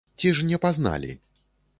Ці 0.21 0.27
ж 0.37 0.45
не 0.45 0.57
пазналі? 0.63 1.13